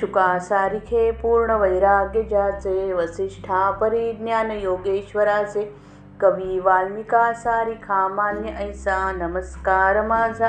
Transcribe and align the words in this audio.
शुकासारिखे 0.00 1.10
पूर्ण 1.10 1.50
वैराग्य 1.50 2.22
ज्याचे 2.22 2.92
वसिष्ठा 2.92 3.70
परिज्ञान 3.70 4.50
योगेश्वराचे 4.50 5.76
कवी 6.20 6.58
वाल्मिका 6.58 7.32
सारिखा 7.32 8.08
मान्य 8.08 8.48
ऐसा 8.48 9.12
नमस्कार 9.12 10.06
माझा 10.06 10.48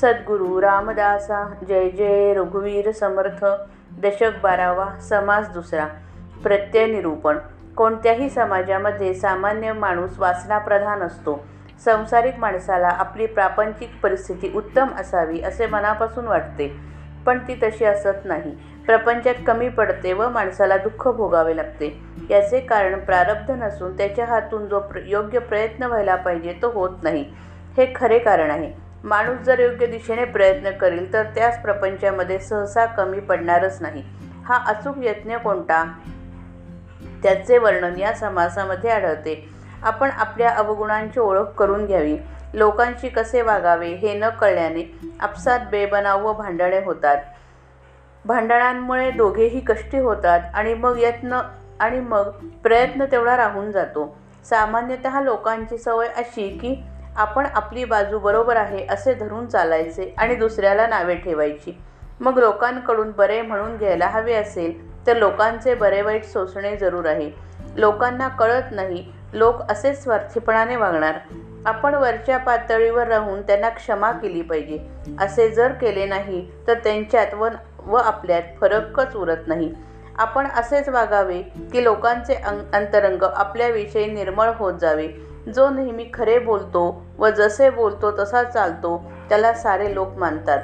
सद्गुरू 0.00 0.62
रामदासा 0.62 1.54
जय 1.68 1.88
जय 1.88 2.34
रघुवीर 2.34 2.90
समर्थ 2.92 3.44
दशक 4.02 4.32
बारावा 4.42 4.98
समास 5.00 5.48
दुसरा 5.48 5.86
प्रत्यय 6.42 6.86
निरूपण. 6.86 7.38
कोणत्याही 7.76 8.30
समाजामध्ये 8.30 9.14
सामान्य 9.14 9.72
माणूस 9.72 10.18
वासनाप्रधान 10.18 11.02
असतो. 11.02 11.44
संसारिक 11.84 12.38
माणसाला 12.38 12.88
आपली 12.88 13.26
प्रापंचिक 13.26 13.90
परिस्थिती 14.02 14.52
उत्तम 14.54 14.86
असावी 14.98 15.40
असे 15.40 15.66
मनापासून 15.66 16.26
वाटते. 16.26 16.94
पण 17.26 17.38
ती 17.38 17.54
तशी 17.54 17.84
असत 17.84 18.24
नाही. 18.24 18.50
प्रपंचात 18.86 19.34
कमी 19.46 19.68
पडते 19.68 20.12
व 20.12 20.28
माणसाला 20.28 20.76
दुःख 20.76 21.08
भोगावे 21.08 21.56
लागते. 21.56 22.00
याचे 22.30 22.60
कारण 22.60 22.98
प्रारब्ध 23.00 23.50
नसून 23.50 23.96
त्याच्या 23.96 24.24
हातून 24.24 24.66
जो 24.66 24.80
प्र 24.80 25.00
योग्य 25.06 25.38
प्रयत्न 25.38 25.82
व्हायला 25.82 26.16
पाहिजे 26.16 26.54
तो 26.62 26.70
होत 26.70 26.90
नाही. 27.02 27.24
हे 27.76 27.92
खरे 27.96 28.18
कारण 28.18 28.50
आहे. 28.50 28.72
माणूस 29.04 29.38
जर 29.38 29.58
योग्य 29.58 29.86
दिशेने 29.86 30.24
प्रयत्न 30.24 30.70
करेल 30.70 31.12
तर 31.12 31.22
त्याच 31.22 31.62
प्रपंचामध्ये 31.62 32.38
सहसा 32.38 32.84
कमी 32.84 33.20
पडणारच 33.20 33.82
नाही. 33.82 34.02
हा 34.46 34.58
अचूक 34.66 34.94
यत्न 34.98 35.36
कोणता? 35.36 35.92
त्याचे 37.22 37.58
वर्णन 37.58 37.98
या 37.98 38.12
समासामध्ये 38.12 38.90
आढळते. 38.90 39.48
आपण 39.82 40.10
आपल्या 40.10 40.50
अवगुणांची 40.50 41.20
ओळख 41.20 41.42
करून 41.42 41.86
घ्यावी. 41.86 42.16
लोकांशी 42.54 43.08
कसे 43.08 43.42
वागावे 43.42 43.86
हे 43.86 44.18
न 44.18 44.28
कळल्याने 44.28 44.98
आपसात 45.20 45.60
बेबनाव 45.70 46.26
व 46.26 46.32
भांडणे 46.32 46.84
होतात. 46.84 47.16
भांडणांमुळे 48.24 49.10
दोघेही 49.10 49.60
कष्टी 49.60 49.98
होतात 49.98 50.40
आणि 50.54 50.74
मग 50.74 50.98
यत्न 50.98 51.40
आणि 51.80 52.00
मग 52.00 52.30
प्रयत्न 52.62 53.04
तेवढा 53.04 53.36
राहून 53.36 53.70
जातो. 53.70 54.16
सामान्यतः 54.44 55.20
लोकांची 55.20 55.78
सवय 55.78 56.06
अशी 56.06 56.48
की 56.48 56.84
आपण 57.16 57.46
आपली 57.54 57.84
बाजू 57.84 58.18
बरोबर 58.18 58.56
आहे 58.56 58.86
असे 58.86 59.14
धरून 59.14 59.46
चालायचे 59.46 60.14
आणि 60.18 60.34
दुसऱ्याला 60.34 60.86
नावे 60.86 61.14
ठेवायची. 61.14 61.78
मग 62.20 62.38
लोकांकडून 62.38 63.10
बरे 63.10 63.42
म्हणून 63.42 63.76
घ्यायला 63.76 64.06
हवे 64.06 64.34
असेल 64.34 65.06
तर 65.06 65.16
लोकांचे 65.16 65.74
बरे 65.74 66.02
वाईट 66.02 66.24
सोसणे 66.24 66.76
जरूर 66.76 67.06
आहे. 67.06 67.30
लोकांना 67.76 68.28
कळत 68.28 68.70
नाही 68.70 69.12
लोक 69.32 69.70
असेच 69.70 70.02
स्वार्थीपणाने 70.02 70.76
वागणार. 70.76 71.18
आपण 71.66 71.94
वरच्या 71.94 72.38
पातळीवर 72.38 73.06
राहून 73.06 73.42
त्यांना 73.42 73.68
क्षमा 73.68 74.10
केली 74.12 74.42
पाहिजे. 74.42 74.78
असे 75.20 75.48
जर 75.50 75.72
केले 75.72 76.06
नाही 76.06 76.50
तर 76.66 76.74
त्यांच्यात 76.74 77.34
व 77.34 77.48
व 77.86 77.96
आपल्यात 77.96 78.42
फरकच 78.60 79.16
उरत 79.16 79.46
नाही. 79.46 79.74
आपण 80.18 80.46
असेच 80.46 80.88
वागावे 80.88 81.40
की 81.72 81.84
लोकांचे 81.84 82.34
अंग 82.34 82.60
अंतरंग 82.72 83.22
आपल्याविषयी 83.22 84.06
निर्मळ 84.06 84.50
होत 84.56 84.78
जावे. 84.80 85.08
जो 85.54 85.68
नेहमी 85.70 86.06
खरे 86.14 86.38
बोलतो 86.38 87.04
व 87.18 87.28
जसे 87.28 87.70
बोलतो 87.70 88.10
तसा 88.18 88.42
चालतो 88.42 88.96
त्याला 89.28 89.52
सारे 89.54 89.94
लोक 89.94 90.16
मानतात. 90.16 90.58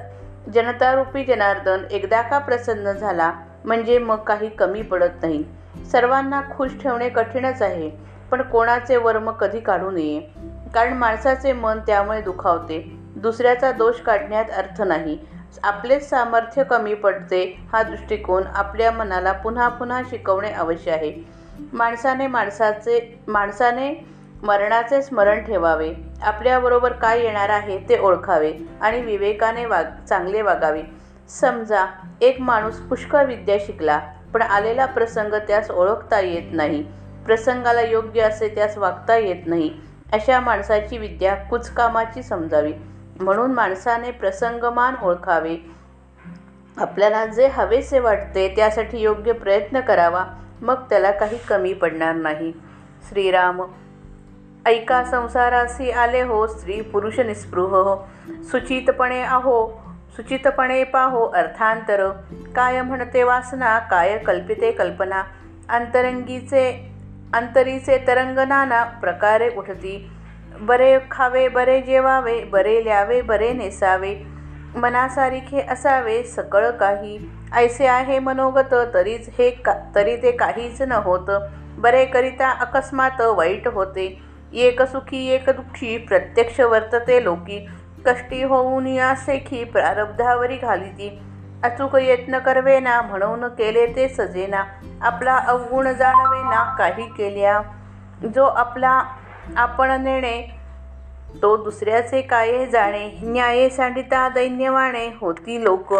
जनतारूपी 0.54 1.24
जनार्दन 1.24 1.82
एकदा 1.90 2.22
का 2.22 2.38
प्रसन्न 2.38 2.92
झाला 2.92 3.32
म्हणजे 3.64 3.98
मग 3.98 4.16
काही 4.16 4.48
कमी 4.48 4.82
पडत 4.82 5.22
नाही. 5.22 5.44
सर्वांना 5.92 6.40
खुश 6.56 6.70
ठेवणे 6.82 7.08
कठीणच 7.08 7.62
आहे 7.62 7.90
पण 8.30 8.42
कोणाचे 8.42 8.96
वर्म 8.96 9.30
कधी 9.30 9.60
काढू 9.60 9.90
नये? 9.90 10.20
कारण 10.74 10.92
माणसाचे 10.92 11.52
मन 11.52 11.78
त्यामुळे 11.86 12.20
दुखावते. 12.20 12.80
दुसऱ्याचा 13.16 13.70
दोष 13.72 14.00
काढण्यात 14.00 14.50
अर्थ 14.50 14.82
नाही. 14.82 15.18
आपलेच 15.62 16.08
सामर्थ्य 16.10 16.64
कमी 16.64 16.94
पडते 16.94 17.42
हा 17.72 17.82
दृष्टिकोन 17.82 18.42
आपल्या 18.54 18.90
मनाला 18.90 19.32
पुन्हा 19.32 19.68
पुन्हा 19.68 20.00
शिकवणे 20.10 20.50
आवश्यक 20.52 20.94
आहे. 20.94 21.12
माणसाने 21.72 22.26
माणसाचे 22.26 22.98
माणसाने 23.28 23.92
मरणाचे 24.42 25.02
स्मरण 25.02 25.42
ठेवावे. 25.44 25.92
आपल्याबरोबर 26.22 26.92
काय 26.92 27.20
येणार 27.20 27.48
आहे 27.48 27.78
ते 27.88 27.98
ओळखावे 27.98 28.52
आणि 28.80 29.00
विवेकाने 29.00 29.64
वाग 29.66 29.84
चांगले 30.08 30.42
वागावे. 30.42 30.82
समजा 31.30 31.84
एक 32.20 32.40
माणूस 32.40 32.80
पुष्कळ 32.80 33.26
विद्या 33.26 33.56
शिकला 33.60 33.98
पण 34.34 34.42
आलेला 34.42 34.86
प्रसंग 34.86 35.34
त्यास 35.48 35.70
ओळखता 35.70 36.20
येत 36.20 36.52
नाही. 36.52 36.82
प्रसंगाला 37.26 37.80
योग्य 37.80 38.20
असे 38.20 38.48
त्यास 38.48 38.76
वागता 38.78 39.16
येत 39.16 39.46
नाही. 39.46 39.70
अशा 40.12 40.40
माणसाची 40.40 40.98
विद्या 40.98 41.34
कुचकामाची 41.34 42.22
समजावी. 42.22 42.72
म्हणून 43.20 43.52
माणसाने 43.52 44.10
प्रसंगमान 44.10 44.94
ओळखावे. 45.02 45.56
आपल्याला 46.76 47.26
जे 47.26 47.46
हवेसे 47.46 47.98
वाटते 47.98 48.52
त्यासाठी 48.56 48.98
योग्य 48.98 49.32
प्रयत्न 49.32 49.80
करावा. 49.80 50.24
मग 50.62 50.74
त्याला 50.74 51.10
काही 51.10 51.38
कमी 51.38 51.72
पडणार 51.72 52.14
नाही. 52.14 52.52
श्रीराम 53.08 53.62
ऐका 54.66 55.04
संसारासी 55.04 55.90
आले 55.90 56.22
हो 56.22 56.46
स्त्री 56.46 56.80
पुरुष 56.80 57.18
निस्पृह 57.18 57.68
हो. 57.68 58.08
सुचितपणे 58.42 59.22
आहो 59.22 59.82
सुचितपणे 60.16 60.84
पाहो 60.84 61.26
अर्थांतर. 61.26 62.10
काय 62.56 62.82
म्हणते 62.82 63.22
वासना 63.22 63.78
काय 63.78 64.18
कल्पिते 64.18 64.72
कल्पना. 64.72 65.22
अंतरंगीचे 65.68 66.89
अंतरीचे 67.34 67.98
तरंग 68.06 68.38
नाना 68.38 68.84
प्रकारे 68.84 69.48
उठती. 69.56 70.10
बरे 70.60 70.98
खावे 71.10 71.48
बरे 71.48 71.80
जेवावे 71.80 72.44
बरे 72.44 72.84
ल्यावे 72.84 73.20
बरे 73.22 73.52
नेसावे. 73.52 74.14
मनासारिखे 74.76 75.60
असावे 75.60 76.22
सकळ 76.22 76.70
काही. 76.70 77.18
ऐसे 77.52 77.86
आहे 77.86 78.18
मनोगत 78.18 78.74
तरीच 78.94 79.28
हे 79.38 79.50
का 79.50 79.74
तरी 79.94 80.16
ते 80.16 80.32
काहीच 80.32 80.82
न 80.82 80.92
होत. 80.92 81.30
बरे 81.78 82.04
करिता 82.04 82.50
अकस्मात 82.50 83.20
वाईट 83.20 83.68
होते. 83.68 84.22
एक 84.52 84.82
सुखी 84.82 85.26
एक 85.28 85.50
दुःखी 85.50 85.96
प्रत्यक्ष 85.98 86.60
वर्तते 86.60 87.24
लोकी. 87.24 87.66
कष्टी 88.06 88.42
होऊन 88.42 88.86
या 88.86 89.14
सेखी 89.14 89.64
प्रारब्धावरी 89.64 90.56
घालिती. 90.56 91.18
अचूक 91.62 91.96
यत्न 91.96 92.38
करवेना 92.38 93.02
म्हणून 93.02 93.48
केले 93.48 93.86
ते 93.86 94.08
सजेना. 94.08 94.64
आपला 95.00 95.36
अवगुण 95.36 95.92
जाणवेना 95.92 96.76
काही 96.76 97.08
केल्या. 97.08 97.60
जो 98.34 98.44
आपला 98.44 99.02
आपण 99.56 100.02
नेणे 100.02 100.60
तो 101.42 101.56
दुसऱ्याचे 101.56 102.22
काये 102.22 102.66
जाणे. 102.66 103.18
न्याये 103.22 103.70
सांडिता 103.70 104.28
दैन्यवाणे 104.28 105.08
होती 105.20 105.64
लोक. 105.64 105.94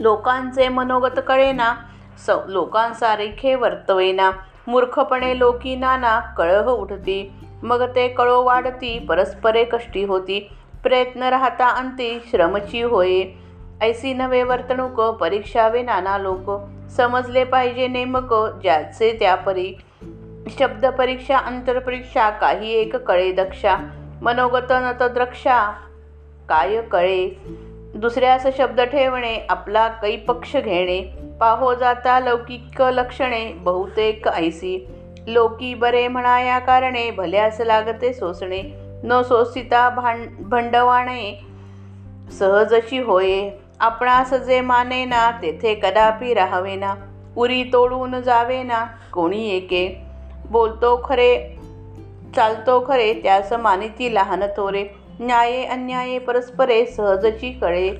लोकांचे 0.00 0.68
मनोगत 0.68 1.20
कळेना 1.28 1.74
स 2.26 2.30
लोकांसारखे 2.46 3.54
वर्तवेना. 3.54 4.30
मूर्खपणे 4.66 5.38
लोकी 5.38 5.76
नाना 5.76 6.20
कळह 6.20 6.66
उठती. 6.66 7.32
मग 7.62 7.94
ते 7.94 8.08
कळो 8.08 8.42
वाढती 8.42 8.98
परस्परे 8.98 9.64
कष्टी 9.64 10.04
होती. 10.04 10.56
प्रयत्न 10.82 11.22
राहता 11.22 11.68
अंती 11.68 12.22
श्रमची 12.30 12.82
होये. 12.82 13.32
ऐसी 13.82 14.14
नवे 14.14 14.42
वर्तणूक 14.42 15.00
परीक्षावे 15.00 15.82
नाना 15.82 16.18
लोक. 16.18 16.60
समजले 16.90 17.44
पाहिजे 17.44 17.88
नेमक 17.88 18.34
ज्याचे 18.62 19.16
त्यापरी. 19.20 19.74
शब्द 20.58 20.86
परीक्षा 20.86 21.38
अंतरपरीक्षा 21.38 22.30
काही 22.30 22.72
एक 22.72 22.96
कळे 22.96 23.32
दक्षा. 23.32 23.76
मनोगत 24.22 24.72
नतद्रक्षा 24.72 25.72
काय 26.48 26.82
कळे. 26.82 27.30
दुसऱ्यास 27.94 28.46
शब्द 28.58 28.80
ठेवणे 28.80 29.46
आपला 29.48 29.88
कै 29.88 30.16
पक्ष 30.16 30.56
घेणे. 30.56 31.12
पाहो 31.40 31.74
जाता 31.74 32.20
लौकिक 32.20 32.82
लक्षणे 32.82 33.52
बहुतेक 33.52 34.28
ऐसी. 34.28 34.86
लोकी 35.26 35.74
बरे 35.74 36.08
म्हणाया 36.08 36.58
कारणे 36.58 37.10
भल्यास 37.10 37.60
लागते 37.60 38.12
सोसणे. 38.12 38.89
न 39.04 39.22
सोसिता 39.22 39.90
भांड 39.90 40.28
भंडवाणे 40.40 41.40
सहजशी 42.38 42.98
होये. 42.98 43.50
आपणास 43.80 44.34
जे 44.34 44.60
माने 44.60 45.04
ना 45.04 45.30
तेथे 45.30 45.74
कदापि 45.74 46.34
राहावेना. 46.34 46.94
उरी 47.36 47.64
तोडून 47.64 48.20
जावेना 48.20 48.84
कोणी 49.12 49.50
एके. 49.50 49.96
बोलतो 50.50 51.02
खरे 51.04 51.56
चालतो 52.36 52.84
खरे 52.88 53.14
त्यास 53.14 53.52
मानिती 53.52 54.14
लहान 54.14 54.42
थोरे. 54.56 54.84
न्याये 55.20 55.64
अन्याये 55.64 56.18
परस्परे 56.18 56.86
सहजची 56.86 57.50
कळे. 57.52 57.96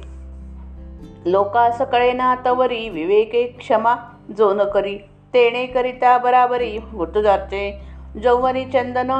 लोकास 1.26 1.80
कळेना 1.80 2.34
तवरी 2.44 2.88
विवेके 2.88 3.44
क्षमा 3.44 3.94
जो 4.38 4.54
न 4.54 4.62
करी. 4.64 4.98
तेणे 5.34 5.66
करिता 5.66 6.18
बराबरी 6.18 6.76
होत 6.76 7.18
जाते. 7.22 7.80
जौवनी 8.22 8.64
चंदन 8.64 9.10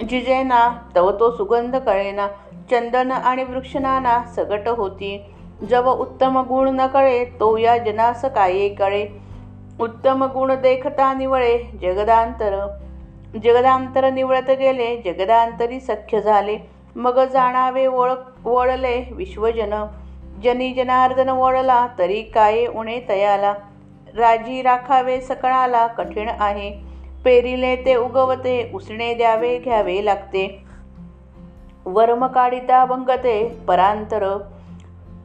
जिजेना 0.00 0.78
तव 0.96 1.10
तो 1.20 1.30
सुगंध 1.30 1.76
कळेना 1.76 2.26
चंदन 2.70 3.12
आणि 3.12 3.44
वृक्षनाना 3.44 4.24
सगट 4.36 4.68
होती. 4.68 5.24
जव 5.70 5.90
उत्तम 5.90 6.38
गुण 6.38 6.68
न 6.68 6.86
कळे 6.86 7.24
तो 7.24 7.56
या 7.56 7.78
जनास 7.78 8.24
काये 8.24 8.68
कळे. 8.68 9.06
उत्तम 9.80 10.24
गुण 10.24 10.54
देखता 10.54 11.12
निवळे 11.14 11.58
जगदांतर. 11.58 12.66
जगदांतर 13.44 14.10
निवळत 14.10 14.50
गेले 14.50 14.96
जगदांतरी 14.96 15.80
सख्य 15.80 16.20
झाले. 16.20 16.58
मग 16.96 17.24
जाणावे 17.24 17.86
ओळख 17.86 18.46
वळले 18.46 19.08
विश्वजन. 19.10 19.86
जनी 20.44 20.72
जनार्दन 20.72 21.28
वळला 21.28 21.86
तरी 21.98 22.22
काये 22.22 22.66
उणे 22.66 23.00
तयाला. 23.08 23.54
राजी 24.16 24.62
राखावे 24.62 25.20
सकळाला 25.20 25.86
कठीण 25.86 26.28
आहे. 26.40 26.85
पेरिले 27.26 27.76
ते 27.76 27.94
उगवते 27.94 28.70
उसणे 28.74 29.14
द्यावे 29.14 29.58
घ्यावे 29.58 30.04
लागते. 30.04 30.62
वर्म 31.86 32.26
काढिता 32.26 32.84
भंगते 32.84 33.58
परांतर. 33.68 34.38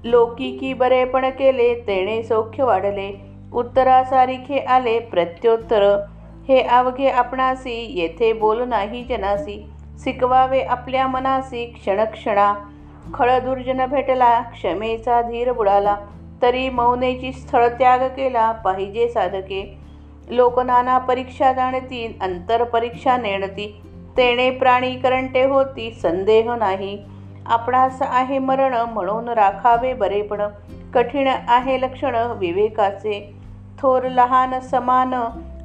लोकिकी 0.03 0.73
बरेपण 0.73 1.29
केले 1.29 1.75
तेणे 1.75 2.23
सौख्य 2.23 2.63
वाढले. 2.63 3.21
उत्तरासारिखे 3.53 4.59
आले 4.59 4.99
प्रत्योत्तर. 4.99 6.05
हे 6.47 6.61
अवघे 6.61 7.09
आपणासी 7.09 7.99
येथे 7.99 8.33
बोल 8.33 8.61
नाही 8.61 9.03
जनासी. 9.03 9.69
शिकवावे 10.03 10.61
आपल्या 10.61 11.07
मनासी 11.07 11.65
क्षणक्षणा. 11.65 12.53
खळदुर्जन 13.13 13.85
भेटला 13.85 14.41
क्षमेचा 14.41 15.21
धीर 15.21 15.51
बुडाला. 15.51 15.95
तरी 16.41 16.69
मौनेची 16.69 17.31
स्थळ 17.31 17.67
त्याग 17.67 17.99
केला 17.99 18.51
पाहिजे 18.51 19.07
साधके. 19.07 19.80
लोक 20.29 20.59
नाना 20.59 20.97
परीक्षा 20.97 21.53
जाणती 21.53 22.17
अंतरपरीक्षा 22.21 23.17
नेणती. 23.17 23.81
तेणे 24.17 24.49
प्राणी 24.51 24.95
करंटे 24.95 25.43
होती 25.43 25.91
संदेह 26.01 26.55
नाही. 26.55 26.97
आपणास 27.45 28.01
आहे 28.01 28.39
मरण 28.39 28.73
म्हणून 28.73 29.29
राखावे 29.29 29.93
बरेपण 29.93 30.41
कठीण 30.93 31.27
आहे 31.27 31.81
लक्षण 31.81 32.15
विवेकाचे. 32.15 33.33
थोर 33.79 34.03
लहान 34.03 34.59
समान 34.59 35.13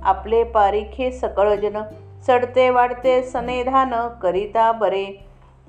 आपले 0.02 0.44
पारिखे 0.44 1.10
सकळजन. 1.12 1.78
चढते 2.26 2.70
वाढते 2.70 3.22
सनेधान 3.22 3.94
करिता 4.22 4.72
बरे. 4.72 5.06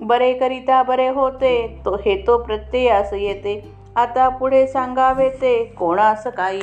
बरे 0.00 0.32
करिता 0.32 0.82
बरे 0.82 1.08
होते 1.08 1.80
तो 1.84 1.94
हे 1.94 2.22
तो 2.26 2.38
प्रत्ययास 2.38 3.12
येते. 3.12 3.72
आता 3.96 4.28
पुढे 4.28 4.66
सांगावे 4.66 5.28
ते 5.28 5.64
कोणास 5.64 6.26
काय? 6.26 6.58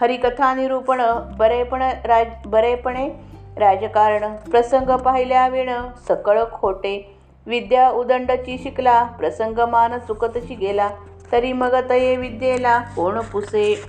हरिकथा 0.00 0.54
निरूपण 0.54 1.02
बरेपण 1.38 1.82
राज 2.04 2.26
बरेपणे 2.46 3.08
राजकारण. 3.56 4.36
प्रसंग 4.36 4.96
पाहिल्या 4.96 5.48
विण 5.48 5.70
सकळ 6.08 6.40
खोटे. 6.52 7.18
विद्या 7.46 7.90
उदंडची 7.90 8.60
शिकला 8.62 9.02
प्रसंगमान 9.04 9.98
चुकतची 9.98 10.54
गेला. 10.54 10.90
तरी 11.32 11.52
मग 11.52 11.74
तये 11.90 12.16
विद्येला 12.16 12.78
कोण 12.78 13.20
पुसे? 13.20 13.82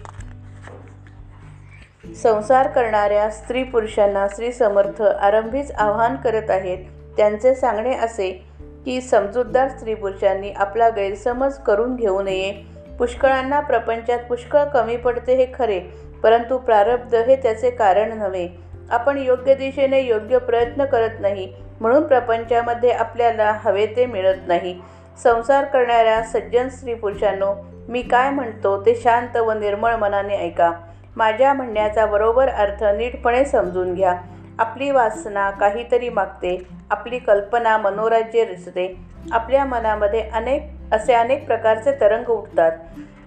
संसार 2.24 2.68
करणाऱ्या 2.68 3.30
स्त्री 3.30 3.63
पुरुषांना 3.63 4.27
श्री 4.36 4.51
समर्थ 4.51 5.01
आरंभीच 5.01 5.71
आवाहन 5.71 6.15
करत 6.15 6.50
आहेत. 6.50 6.77
त्यांचे 7.18 7.56
सांगणे 7.56 7.95
असे 7.95 8.45
की 8.86 9.01
समजूतदार 9.01 9.68
स्त्री 9.68 9.94
पुरुषांनी 9.94 10.51
आपला 10.51 10.89
गैरसमज 10.89 11.54
करून 11.54 11.95
घेऊ 11.95 12.21
नये. 12.21 12.76
पुष्कळांना 12.99 13.59
प्रपंचात 13.59 14.19
पुष्कळ 14.19 14.63
कमी 14.63 14.97
पडते 14.97 15.35
हे 15.35 15.45
खरे 15.53 15.79
परंतु 16.23 16.57
प्रारब्ध 16.57 17.15
हे 17.15 17.35
त्याचे 17.35 17.69
कारण 17.69 18.17
नव्हे. 18.17 18.47
आपण 18.89 19.17
योग्य 19.17 19.53
दिशेने 19.55 20.01
योग्य 20.01 20.38
प्रयत्न 20.38 20.85
करत 20.85 21.19
नाही 21.19 21.53
म्हणून 21.81 22.03
प्रपंचामध्ये 22.03 22.91
आपल्याला 22.91 23.51
हवे 23.51 23.85
ते 23.85 24.05
मिळत 24.05 24.47
नाही. 24.47 24.81
संसार 25.23 25.65
करणाऱ्या 25.65 26.21
सज्जन 26.23 26.69
स्त्री 26.69 26.94
पुरुषांनो 26.94 27.53
मी 27.89 28.01
काय 28.01 28.29
म्हणतो 28.29 28.85
ते 28.85 28.95
शांत 28.95 29.38
व 29.38 29.51
निर्मळ 29.51 29.95
मनाने 29.95 30.38
ऐका. 30.38 30.71
माझ्या 31.15 31.53
म्हणण्याचा 31.53 32.05
बरोबर 32.05 32.49
अर्थ 32.49 32.83
नीटपणे 32.83 33.45
समजून 33.45 33.94
घ्या. 33.94 34.15
आपली 34.59 34.92
वासना 34.92 35.50
काहीतरी 35.51 36.09
मागते 36.09 36.68
आपली 36.92 37.19
कल्पना 37.19 37.77
मनोराज्य 37.77 38.44
रचते 38.44 38.98
आपल्या 39.31 39.65
मनामध्ये 39.65 40.21
अनेक 40.21 40.63
असे 40.92 41.13
अनेक 41.13 41.45
प्रकारचे 41.45 41.92
तरंग 41.92 42.30
उठतात. 42.30 42.71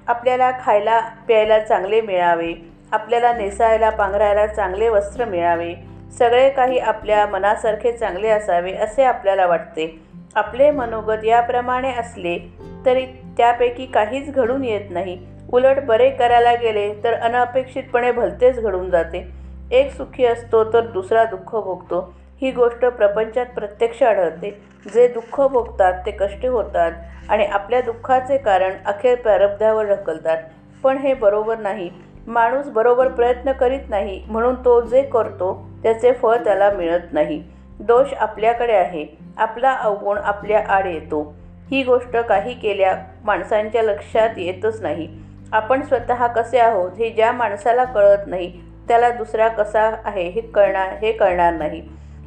आपल्याला 0.06 0.50
खायला 0.64 1.00
प्यायला 1.00 1.58
चांगले 1.58 2.00
मिळावे. 2.00 2.54
आपल्याला 2.92 3.32
नेसायला 3.32 3.90
पांघरायला 3.90 4.46
चांगले 4.46 4.88
वस्त्र 4.88 5.24
मिळावे. 5.24 5.74
सगळे 6.18 6.50
काही 6.50 6.78
आपल्या 6.78 7.26
मनासारखे 7.26 7.92
चांगले 7.92 8.28
असावे 8.28 8.72
असे 8.72 9.04
आपल्याला 9.04 9.46
वाटते. 9.46 10.00
आपले 10.34 10.70
मनोगत 10.70 11.24
याप्रमाणे 11.24 11.92
असले 11.92 12.38
तरी 12.86 13.06
त्यापैकी 13.36 13.86
काहीच 13.86 14.34
घडून 14.34 14.64
येत 14.64 14.90
नाही. 14.90 15.26
उलट 15.52 15.78
बरे 15.84 16.10
करायला 16.10 16.54
गेले 16.54 16.94
तर 17.04 17.14
अनपेक्षितपणे 17.14 18.12
भलतेच 18.12 18.60
घडून 18.60 18.90
जाते. 18.90 19.39
एक 19.70 19.92
सुखी 19.92 20.24
असतो 20.24 20.72
तर 20.72 20.86
दुसरा 20.86 21.24
दुःख 21.24 21.54
भोगतो. 21.56 22.14
ही 22.42 22.50
गोष्ट 22.50 22.84
प्रपंचात 22.84 23.46
प्रत्यक्ष 23.46 24.02
आढळते. 24.02 24.50
जे 24.94 25.06
दुःख 25.08 25.40
भोगतात 25.40 26.02
ते 26.06 26.10
कष्ट 26.10 26.46
होतात 26.46 26.92
आणि 27.28 27.44
आपल्या 27.44 27.80
दुःखाचे 27.80 28.38
कारण 28.38 28.72
अखेर 28.86 29.14
प्रारब्धावर 29.14 29.84
ढकलतात. 29.84 30.42
पण 30.82 30.98
हे 30.98 31.14
बरोबर 31.14 31.58
नाही. 31.58 31.90
माणूस 32.26 32.66
बरोबर 32.66 33.08
प्रयत्न 33.08 33.52
करीत 33.52 33.88
नाही 33.88 34.22
म्हणून 34.28 34.54
तो 34.54 34.80
जे 34.80 35.02
करतो 35.02 35.52
त्याचे 35.82 36.12
फळ 36.12 36.36
त्याला 36.36 36.70
मिळत 36.70 37.12
नाही. 37.12 37.42
दोष 37.80 38.14
आपल्याकडे 38.14 38.72
आहे. 38.72 39.06
आपला 39.38 39.72
अवगुण 39.72 40.18
आपल्या 40.18 40.64
आड 40.68 40.86
येतो. 40.86 41.22
ही 41.70 41.82
गोष्ट 41.82 42.16
काही 42.16 42.54
केल्या 42.54 42.96
माणसांच्या 43.24 43.82
लक्षात 43.82 44.38
येतच 44.38 44.80
नाही. 44.82 45.08
आपण 45.52 45.82
स्वतः 45.82 46.26
कसे 46.26 46.58
आहोत 46.58 46.90
हे 46.98 47.10
ज्या 47.10 47.32
माणसाला 47.32 47.84
कळत 47.84 48.26
नाही 48.26 48.69
त्याला 48.90 49.10
दुसरा 49.10 49.48
कसा 49.48 49.96
आहे 50.04 50.28
हे 50.28 50.40
कळणार 50.40 50.88
हे 50.92 51.12
कळणार 51.12 51.52
नाही. 51.52 51.82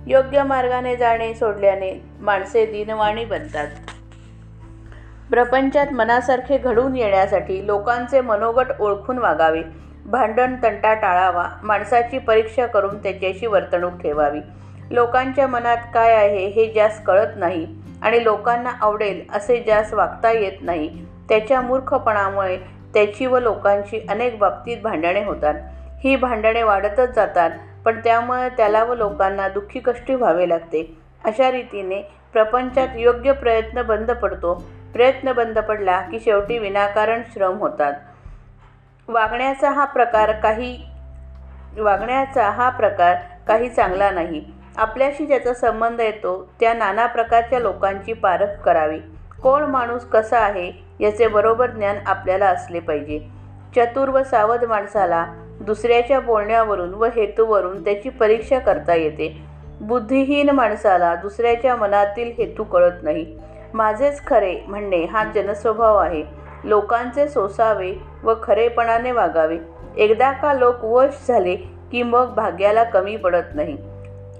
योग्य 0.07 0.43
मार्गाने 0.43 0.95
जाणे 0.95 1.33
सोडल्याने 1.33 2.03
माणसे 2.19 2.65
दिनवाणी 2.65 3.25
बनतात. 3.25 3.67
प्रपंचात 5.29 5.87
मनासारखे 5.93 6.57
घडून 6.57 6.95
येण्यासाठी 6.95 7.67
लोकांचे 7.67 8.21
मनोगट 8.21 8.65
ओळखून 8.79 9.17
वागावे. 9.17 9.61
भांडण 10.05 10.55
तंटा 10.63 10.93
टाळावा. 10.93 11.47
माणसाची 11.63 12.17
परीक्षा 12.17 12.65
करून 12.65 12.97
त्याच्याशी 12.97 13.47
वर्तणूक 13.47 14.01
ठेवावी. 14.01 14.39
लोकांच्या 14.91 15.47
मनात 15.47 15.77
काय 15.93 16.13
आहे 16.13 16.45
हे 16.47 16.65
ज्यास 16.65 17.03
कळत 17.03 17.35
नाही 17.35 17.67
आणि 18.01 18.23
लोकांना 18.23 18.71
आवडेल 18.81 19.21
असे 19.33 19.59
ज्यास 19.59 19.93
वागता 19.93 20.31
येत 20.31 20.61
नाही 20.61 21.05
त्याच्या 21.29 21.61
मूर्खपणामुळे 21.61 22.57
त्याची 22.93 23.25
व 23.25 23.39
लोकांची 23.39 24.05
अनेक 24.09 24.39
बाबतीत 24.39 24.77
भांडणे 24.83 25.23
होतात. 25.23 25.53
ही 26.03 26.15
भांडणे 26.15 26.63
वाढतच 26.63 27.09
जातात 27.09 27.51
पण 27.85 27.99
त्यामुळे 27.99 28.49
त्याला 28.49 28.83
व 28.83 28.93
लोकांना 28.93 29.47
दुःखी 29.47 29.79
कष्टी 29.79 30.15
व्हावे 30.15 30.49
लागते. 30.49 30.97
अशा 31.23 31.51
रीतीने 31.51 32.01
प्रपंचात 32.33 32.87
योग्य 32.95 33.31
प्रयत्न 33.31 33.81
बंद 33.81 34.11
पडतो. 34.11 34.53
प्रयत्न 34.93 35.31
बंद 35.31 35.59
पडला 35.59 36.01
की 36.01 36.19
शेवटी 36.19 36.57
विनाकारण 36.57 37.21
श्रम 37.33 37.57
होतात. 37.57 37.93
वागण्याचा 39.07 39.69
हा 39.71 39.85
प्रकार 39.85 40.31
काही 40.31 40.77
वागण्याचा 41.77 42.49
हा 42.49 42.69
प्रकार 42.69 43.15
काही 43.47 43.69
चांगला 43.69 44.11
नाही. 44.11 44.43
आपल्याशी 44.77 45.25
ज्याचा 45.25 45.53
संबंध 45.53 46.01
येतो 46.01 46.49
त्या 46.59 46.73
नाना 46.73 47.05
प्रकारच्या 47.05 47.59
लोकांची 47.59 48.13
पारख 48.13 48.61
करावी. 48.65 48.99
कोण 49.41 49.63
माणूस 49.63 50.05
कसा 50.05 50.39
आहे 50.39 50.71
याचे 50.99 51.27
बरोबर 51.27 51.69
ज्ञान 51.69 51.97
आपल्याला 52.05 52.47
असले 52.47 52.79
पाहिजे. 52.79 53.19
चतुर 53.75 54.09
व 54.09 54.23
सावध 54.23 54.63
माणसाला 54.65 55.25
दुसऱ्याच्या 55.61 56.19
बोलण्यावरून 56.19 56.93
व 56.93 57.05
हेतूवरून 57.05 57.83
त्याची 57.83 58.09
परीक्षा 58.09 58.59
करता 58.59 58.95
येते. 58.95 59.41
बुद्धिहीन 59.81 60.49
माणसाला 60.49 61.15
दुसऱ्याच्या 61.15 61.75
मनातील 61.75 62.31
हेतू 62.37 62.63
कळत 62.63 63.03
नाही. 63.03 63.37
माझेच 63.73 64.25
खरे 64.27 64.61
म्हणणे 64.67 65.05
हा 65.05 65.23
जनस्वभाव 65.23 65.97
आहे. 65.97 66.23
लोकांचे 66.63 67.27
सोसावे 67.27 67.93
व 68.23 68.33
खरेपणाने 68.43 69.11
वागावे. 69.11 69.57
एकदा 69.97 70.31
का 70.31 70.53
लोक 70.53 70.83
वश 70.83 71.27
झाले 71.27 71.55
की 71.91 72.03
मग 72.03 72.33
भाग्याला 72.35 72.83
कमी 72.83 73.17
पडत 73.17 73.55
नाही. 73.55 73.77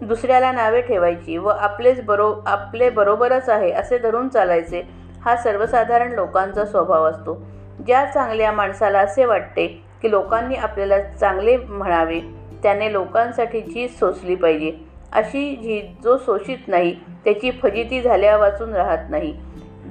दुसऱ्याला 0.02 0.52
नावे 0.52 0.82
ठेवायची 0.82 1.38
व 1.38 1.48
आपलेच 1.50 2.06
बरो 2.06 2.34
आपले 2.46 2.90
बरोबरच 2.90 3.50
आहे 3.50 3.72
असे 3.72 3.98
धरून 3.98 4.30
चालायचे 4.30 4.82
हा 5.26 5.36
सर्वसाधारण 5.36 6.12
लोकांचा 6.12 6.66
स्वभाव 6.66 7.06
असतो. 7.06 7.44
ज्या 7.86 8.06
चांगल्या 8.06 8.52
माणसाला 8.52 9.00
असे 9.00 9.26
वाटते 9.26 9.83
की 10.04 10.12
लोकांनी 10.12 10.56
आपल्याला 10.56 11.02
चांगले 11.02 11.58
म्हणावे. 11.58 12.20
त्याने 12.64 12.92
लोकांसाठी 12.94 13.62
झीज 13.62 14.00
सोसली 14.00 14.36
पाहिजे. 14.36 14.72
अशी 15.12 15.56
झीज 15.56 16.04
जो 16.04 16.18
शोषित 16.18 16.58
नाही 16.68 16.96
त्याची 17.26 17.52
फजिती 17.52 18.02
झाल्या 18.02 18.38
वाचून 18.38 18.74
राहत 18.74 19.10
नाही. 19.10 19.34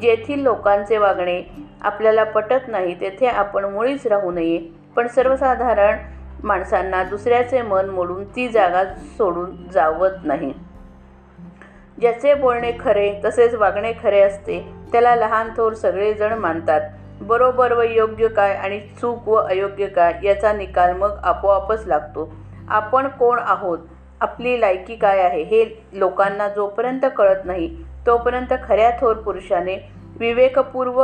जेथील 0.01 0.43
लोकांचे 0.43 0.97
वागणे 0.97 1.43
आपल्याला 1.83 2.25
पटत 2.25 2.69
नाही 2.69 3.01
तेथे 3.01 3.27
आपण 3.27 3.65
मुळीच 3.65 4.07
राहू 4.07 4.31
नये. 4.31 4.59
पण 4.97 5.07
सर्वसाधारण 5.07 5.99
माणसांना 6.45 7.03
दुसऱ्याचे 7.05 7.63
मन 7.63 7.89
मोडून 7.89 8.25
ती 8.25 8.49
जागा 8.49 8.85
सोडून 8.85 9.69
जावत 9.73 10.25
नाही. 10.25 10.53
ज्याचे 12.01 12.35
बोलणे 12.35 12.73
खरे 12.81 13.21
तसेच 13.25 13.55
वागणे 13.55 13.93
खरे 14.03 14.21
असते 14.21 14.75
त्याला 14.93 15.17
लहान 15.17 15.51
थोर 15.57 15.73
सगळेजण 15.73 16.33
मानतात. 16.33 16.81
बरोबर 17.23 17.73
व 17.73 17.83
योग्य 17.83 18.29
काय 18.29 18.55
आणि 18.55 18.79
चूक 19.01 19.29
व 19.29 19.35
अयोग्य 19.35 19.87
काय 19.87 20.19
याचा 20.25 20.53
निकाल 20.53 20.93
मग 20.97 21.19
आपोआपच 21.23 21.87
लागतो. 21.87 22.33
आपण 22.69 23.09
कोण 23.09 23.39
आहोत? 23.39 23.79
आपली 24.21 24.61
लायकी 24.61 24.97
काय 24.97 25.21
आहे? 25.21 25.43
हे 25.43 25.65
लोकांना 25.93 26.49
जोपर्यंत 26.49 27.07
कळत 27.17 27.45
नाही 27.45 27.69
तोपर्यंत 28.07 28.53
खऱ्या 28.65 28.91
थोर 29.01 29.17
पुरुषाने 29.17 29.77
विवेकपूर्व 30.19 31.03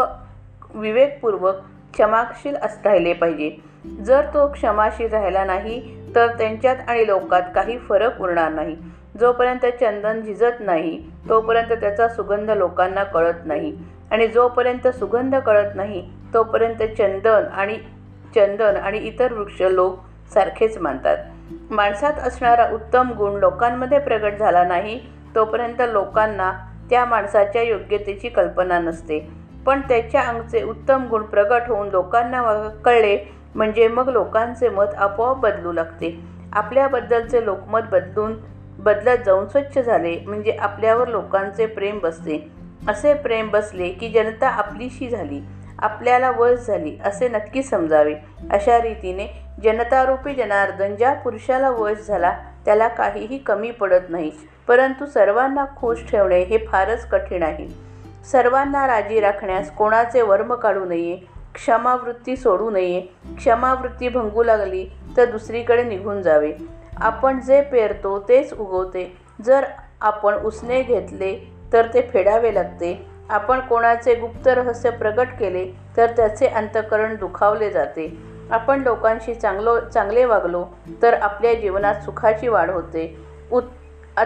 विवेकपूर्वक 0.75 1.54
क्षमाशील 1.92 2.56
अस 2.56 2.78
राहिले 2.84 3.12
पाहिजे. 3.12 3.50
जर 4.04 4.26
तो 4.34 4.46
क्षमाशील 4.52 5.08
राहिला 5.08 5.44
नाही 5.44 5.80
तर 6.14 6.26
त्यांच्यात 6.26 6.76
आणि 6.88 7.06
लोकात 7.06 7.42
काही 7.54 7.78
फरक 7.78 8.20
उरणार 8.20 8.52
नाही. 8.52 8.76
जोपर्यंत 9.20 9.66
चंदन 9.80 10.20
झिजत 10.20 10.60
नाही 10.60 10.98
तोपर्यंत 11.28 11.72
त्याचा 11.72 12.08
सुगंध 12.08 12.50
लोकांना 12.50 13.04
कळत 13.04 13.46
नाही. 13.46 13.76
आणि 14.10 14.26
जोपर्यंत 14.28 14.86
सुगंध 14.88 15.34
कळत 15.36 15.74
नाही 15.74 16.02
तोपर्यंत 16.34 16.82
चंदन 16.98 17.44
आणि 17.52 17.76
चंदन 18.34 18.76
आणि 18.76 18.98
इतर 18.98 19.32
वृक्ष 19.32 19.62
लोक 19.62 19.98
सारखेच 20.34 20.78
मानतात. 20.78 21.16
माणसात 21.70 22.18
असणारा 22.18 22.68
उत्तम 22.72 23.12
गुण 23.12 23.38
लोकांमध्ये 23.40 23.98
प्रगट 23.98 24.38
झाला 24.38 24.64
नाही 24.64 24.98
तोपर्यंत 25.34 25.80
लोकांना 25.82 26.52
त्या 26.90 27.04
माणसाच्या 27.04 27.62
योग्यतेची 27.62 28.28
कल्पना 28.28 28.78
नसते. 28.78 29.18
पण 29.66 29.80
त्याच्या 29.80 30.20
अंगचे 30.22 30.62
उत्तम 30.62 31.06
गुण 31.06 31.22
प्रगट 31.22 31.68
होऊन 31.68 31.88
लोकांना 31.88 32.42
कळले 32.84 33.16
म्हणजे 33.54 33.88
मग 33.88 34.08
लोकांचे 34.08 34.68
मत 34.68 34.94
आपोआप 34.96 35.36
बदलू 35.36 35.72
लागते. 35.72 36.18
आपल्याबद्दलचे 36.52 37.44
लोकमत 37.44 37.88
बदलून 37.92 38.34
बदलत 38.78 39.24
जाऊन 39.26 39.46
स्वच्छ 39.46 39.78
झाले 39.78 40.18
म्हणजे 40.26 40.52
आपल्यावर 40.52 41.08
लोकांचे 41.08 41.66
प्रेम 41.66 41.98
बसते. 41.98 42.38
असे 42.88 43.14
प्रेम 43.14 43.49
बसले 43.49 43.88
की 43.88 44.08
जनता 44.08 44.49
आपलीशी 44.49 45.08
झाली 45.08 45.40
आपल्याला 45.78 46.30
वश 46.30 46.58
झाली 46.58 46.99
असे 47.04 47.28
नक्की 47.28 47.62
समजावे. 47.62 48.14
अशा 48.50 48.82
रीतीने 48.82 49.26
जनतारूपी 49.64 50.35
जनार्दन 50.35 50.97
ज्या 50.97 51.14
पुरुषाला 51.14 51.70
वश 51.70 52.06
झाला 52.06 52.38
त्याला 52.64 52.88
काहीही 52.88 53.38
कमी 53.38 53.70
पडत 53.70 54.00
नाही. 54.08 54.30
परंतु 54.68 55.06
सर्वांना 55.06 55.64
खुश 55.76 55.99
ठेवणे 56.11 56.40
हे 56.40 56.58
फारच 56.58 57.08
कठीण 57.08 57.42
आहे. 57.42 57.68
सर्वांना 58.32 58.87
राजी 58.87 59.20
राखण्यास 59.20 59.70
कोणाचे 59.70 60.23
वर्म 60.23 60.54
काढू 60.54 60.85
नये 60.85 61.16
क्षमावृत्ती 61.54 62.37
सोडू 62.37 62.70
नये 62.70 63.00
क्षमावृत्ती 63.38 64.08
भंगू 64.08 64.42
लागली 64.42 64.87
तर 65.16 65.25
दुसरीकडे 65.25 65.82
निघून 65.82 66.23
जावे. 66.23 66.52
आपण 66.97 67.40
जे 67.40 67.62
पेरतो 67.62 68.25
तेच 68.28 68.52
उगवते. 68.52 69.16
जर 69.44 69.64
आपण 70.00 70.35
उसने 70.35 70.82
घेतले 70.82 71.57
तर 71.72 71.87
ते 71.94 72.02
फेडावे 72.12 72.54
लागते. 72.54 73.06
आपण 73.28 73.60
कोणाचे 73.60 74.14
गुप्त 74.14 74.46
रहस्य 74.48 74.90
प्रकट 74.90 75.28
केले 75.38 75.64
तर 75.96 76.10
त्याचे 76.16 76.46
अंतकरण 76.46 77.16
दुखावले 77.16 77.70
जाते. 77.70 78.16
आपण 78.50 78.82
लोकांशी 78.82 79.34
चांगलो 79.34 79.78
चांगले 79.80 80.25
वागलो 80.25 80.64
तर 81.02 81.14
आपल्या 81.14 81.54
जीवनात 81.54 81.94
सुखाची 81.94 82.48
वाढ 82.48 82.70
होते. 82.70 83.14
उत् 83.52 84.20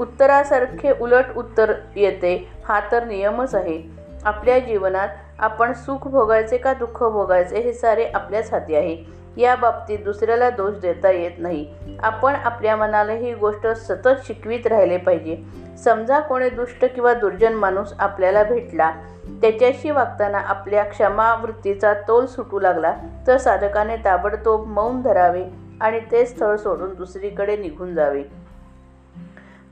उत्तरासारखे 0.00 0.92
उलट 1.00 1.36
उत्तर 1.36 1.72
येते 1.96 2.34
हा 2.64 2.80
तर 2.92 3.04
नियमच 3.04 3.54
आहे. 3.54 3.82
आपल्या 4.24 4.58
जीवनात 4.58 5.08
आपण 5.38 5.72
सुख 5.72 6.08
भोगायचे 6.08 6.56
का 6.58 6.72
दुःख 6.72 7.02
भोगायचे 7.02 7.60
हे 7.60 7.72
सारे 7.72 8.04
आपल्याच 8.04 8.52
हाती 8.52 8.74
आहे. 8.74 8.96
या 9.36 9.56
बाबतीत 9.56 9.98
दुसऱ्याला 9.98 10.50
दोष 10.50 10.74
देता 10.74 11.10
येत 11.10 11.30
नाही. 11.38 11.74
आपण 12.02 12.34
आपल्या 12.34 12.76
मनाला 12.76 13.12
ही 13.12 13.34
गोष्ट 13.34 13.66
सतत 13.66 14.08
शिकवीत 14.24 14.66
राहिले 14.66 14.96
पाहिजे. 14.96 15.42
समजा 15.84 16.20
कोणी 16.20 16.50
दुष्ट 16.50 16.84
किंवा 16.84 17.14
दुर्जन 17.14 17.52
माणूस 17.52 17.92
आपल्याला 17.98 18.42
भेटला. 18.42 18.92
त्याच्याशी 19.24 19.90
वागताना 19.90 20.38
आपल्या 20.38 20.84
क्षमावृत्तीचा 20.84 21.94
तोल 21.94 22.26
सुटू 22.26 22.60
लागला 22.60 22.94
तर 23.26 23.36
साधकाने 23.36 23.96
ताबडतोब 23.96 24.66
मौन 24.66 25.02
धरावे 25.02 25.44
आणि 25.80 26.00
ते 26.10 26.26
स्थळ 26.26 26.56
सोडून 26.56 26.94
दुसरीकडे 26.94 27.56
निघून 27.56 27.94
जावे. 27.94 28.22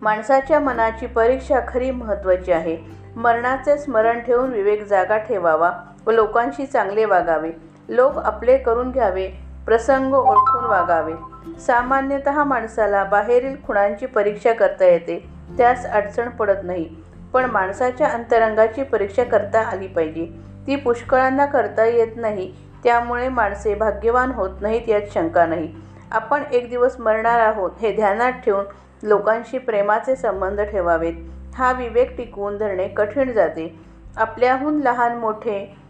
माणसाच्या 0.02 0.60
मनाची 0.60 1.06
परीक्षा 1.06 1.60
खरी 1.68 1.90
महत्त्वाची 1.90 2.52
आहे. 2.52 2.76
मरणाचे 3.16 3.78
स्मरण 3.78 4.20
ठेवून 4.20 4.50
विवेक 4.50 4.86
जागा 4.86 5.16
ठेवावा. 5.16 5.72
व 6.06 6.10
लोकांशी 6.10 6.66
चांगले 6.66 7.04
वागावे. 7.04 7.52
लोक 7.88 8.18
आपले 8.18 8.58
करून 8.58 8.90
घ्यावे. 8.90 9.45
प्रसंग 9.66 10.14
ओळखून 10.14 10.64
वागावे. 10.64 11.12
सामान्यतः 11.60 12.44
माणसाला 12.44 13.04
बाहेरील 13.04 13.56
खुणांची 13.66 14.06
परीक्षा 14.06 14.52
करता 14.52 14.84
येते. 14.84 15.28
त्यास 15.58 15.86
अडचण 15.86 16.28
पडत 16.28 16.64
नाही. 16.64 16.96
पण 17.32 17.44
माणसाच्या 17.44 18.06
अंतरंगाची 18.06 18.82
परीक्षा 18.82 19.24
करता 19.24 19.60
आली 19.60 19.86
पाहिजे. 19.86 20.26
ती 20.66 20.76
पुष्कळांना 20.76 21.46
करता 21.46 21.84
येत 21.84 22.12
नाही. 22.16 22.52
त्यामुळे 22.84 23.28
माणसे 23.28 23.74
भाग्यवान 23.74 24.30
होत 24.30 24.50
नाहीत 24.60 24.88
यात 24.88 25.00
शंका 25.14 25.46
नाही. 25.46 25.74
आपण 26.12 26.42
एक 26.52 26.70
दिवस 26.70 27.00
मरणार 27.00 27.40
आहोत 27.40 27.70
हे 27.80 27.92
ध्यानात 27.92 28.32
ठेवून 28.32 28.64
लोकांशी 29.02 29.58
प्रेमाचे 29.58 30.16
संबंध 30.16 30.60
ठेवावेत. 30.60 31.14
हा 31.54 31.72
विवेक 31.72 32.16
टिकवून 32.16 32.58
धरणे 32.58 32.88
कठीण 32.88 33.32
जाते. 33.32 33.80
आपल्याहून 34.16 34.80
लहान 34.80 35.16
मोठे 35.16 35.85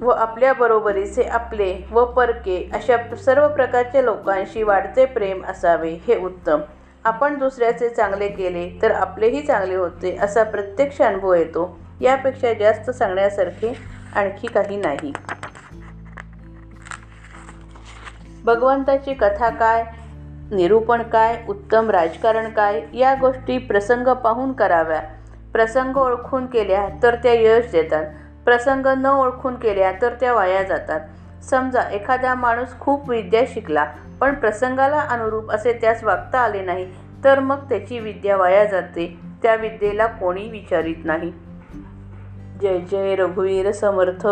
व 0.00 0.08
आपल्याबरोबरीचे 0.08 1.22
आपले 1.22 1.88
व 1.90 2.04
परके 2.04 2.70
अशा 2.74 3.16
सर्व 3.16 3.48
प्रकारच्या 3.48 4.02
लोकांशी 4.02 4.62
वाढते 4.62 5.04
प्रेम 5.04 5.44
असावे 5.44 5.90
हे 5.90 6.18
उत्तम. 6.18 6.60
आपण 7.04 7.38
दुसऱ्याचे 7.38 7.88
चांगले 7.88 8.28
केले 8.28 8.78
तर 8.82 8.90
आपलेही 8.90 9.42
चांगले 9.42 9.74
होते 9.74 10.18
असा 10.22 10.42
प्रत्यक्ष 10.42 11.02
अनुभव 11.02 11.34
येतो. 11.34 11.78
यापेक्षा 12.00 12.52
जास्त 12.52 12.90
सांगण्यासारखे 12.90 13.78
आणखी 14.14 14.46
काही 14.46 14.76
नाही. 14.76 15.12
भगवंताची 18.44 19.14
कथा 19.14 19.48
काय? 19.50 19.84
निरूपण 20.50 21.02
काय? 21.02 21.42
उत्तम 21.48 21.90
राजकारण 21.90 22.50
काय? 22.50 22.82
या 22.94 23.14
गोष्टी 23.20 23.58
प्रसंग 23.58 24.08
पाहून 24.08 24.52
कराव्या. 24.52 25.00
प्रसंग 25.52 25.96
ओळखून 25.96 26.46
केल्या 26.46 26.88
तर 27.02 27.14
त्या 27.14 27.32
यश 27.32 27.70
देतात. 27.72 28.04
प्रसंग 28.46 28.86
न 28.86 29.06
ओळखून 29.06 29.54
केल्या 29.54 29.92
तर 30.02 30.14
त्या 30.20 30.32
वाया 30.34 30.62
जातात. 30.62 31.00
समजा 31.42 31.80
एखादा 31.90 32.34
माणूस 32.34 32.68
खूप 32.80 33.10
विद्या 33.10 33.42
शिकला 33.48 33.84
पण 34.20 34.34
प्रसंगाला 34.34 35.00
अनुरूप 35.00 35.50
असे 35.50 35.72
त्यास 35.72 36.04
वागता 36.04 36.38
आले 36.38 36.62
नाही 36.62 36.92
तर 37.24 37.40
मग 37.40 37.56
त्याची 37.56 37.98
विद्या 37.98 38.36
वाया 38.36 38.64
जाते. 38.64 39.16
त्या 39.42 39.54
विद्येला 39.54 40.06
कोणी 40.06 40.50
विचारित 40.50 41.04
नाही. 41.04 41.32
जय 42.60 42.80
जय 42.80 43.16
रघुवीर 43.16 43.72
समर्थ. 43.72 44.26